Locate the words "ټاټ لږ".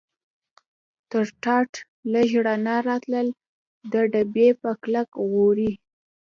1.43-2.29